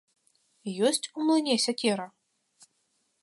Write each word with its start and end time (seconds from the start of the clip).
Ёсць 0.89 1.09
у 1.19 1.27
млыне 1.27 1.55
сякера? 1.67 2.07